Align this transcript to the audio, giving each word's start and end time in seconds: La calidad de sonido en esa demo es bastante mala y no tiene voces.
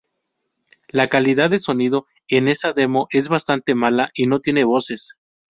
La 0.87 1.09
calidad 1.09 1.51
de 1.51 1.59
sonido 1.59 2.07
en 2.27 2.47
esa 2.47 2.73
demo 2.73 3.05
es 3.11 3.29
bastante 3.29 3.75
mala 3.75 4.09
y 4.15 4.25
no 4.25 4.39
tiene 4.39 4.63
voces. 4.63 5.15